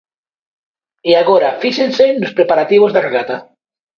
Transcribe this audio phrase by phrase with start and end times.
[1.09, 3.37] E agora fíxense nos preparativos da regata.